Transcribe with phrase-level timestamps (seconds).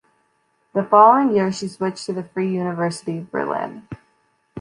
[0.73, 3.87] The following year, she switched to the Free University of Berlin.